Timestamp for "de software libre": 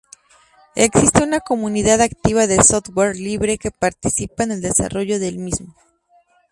2.47-3.59